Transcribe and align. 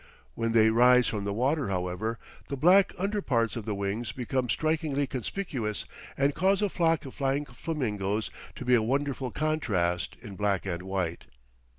When 0.33 0.53
they 0.53 0.71
rise 0.71 1.05
from 1.05 1.25
the 1.25 1.31
water, 1.31 1.69
however, 1.69 2.17
the 2.47 2.57
black 2.57 2.91
under 2.97 3.21
parts 3.21 3.55
of 3.55 3.65
the 3.65 3.75
wings 3.75 4.11
become 4.11 4.49
strikingly 4.49 5.05
conspicuous 5.05 5.85
and 6.17 6.33
cause 6.33 6.63
a 6.63 6.69
flock 6.69 7.05
of 7.05 7.13
flying 7.13 7.45
flamingoes 7.45 8.31
to 8.55 8.65
be 8.65 8.73
a 8.73 8.81
wonderful 8.81 9.29
contrast 9.29 10.17
in 10.19 10.35
black 10.35 10.65
and 10.65 10.81
white. 10.81 11.25